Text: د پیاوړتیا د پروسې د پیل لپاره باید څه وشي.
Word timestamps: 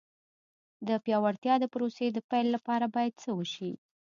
د 0.87 0.89
پیاوړتیا 1.03 1.55
د 1.59 1.65
پروسې 1.73 2.07
د 2.11 2.17
پیل 2.29 2.47
لپاره 2.55 2.85
باید 2.95 3.13
څه 3.21 3.29
وشي. 3.37 3.71